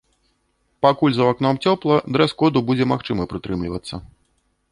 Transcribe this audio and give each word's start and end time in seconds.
Пакуль 0.85 1.13
за 1.17 1.27
вакном 1.27 1.59
цёпла, 1.71 1.99
дрэс-коду 2.17 2.65
будзе 2.69 2.85
магчыма 2.95 3.29
прытрымлівацца. 3.35 3.95